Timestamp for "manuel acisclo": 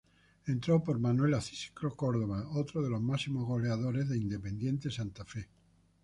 0.97-1.95